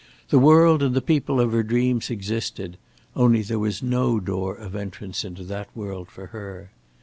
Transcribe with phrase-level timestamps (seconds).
[0.29, 2.77] The world and the people of her dreams existed;
[3.15, 6.71] only there was no door of entrance into that world for her.